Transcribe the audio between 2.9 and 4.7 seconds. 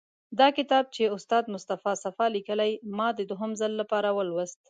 ما د دوهم ځل لپاره ولوست.